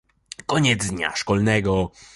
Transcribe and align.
Koniec 0.45 0.87
dnia 0.87 1.11
szkolnego. 1.15 1.91